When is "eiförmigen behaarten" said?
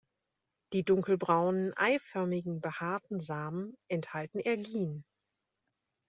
1.77-3.19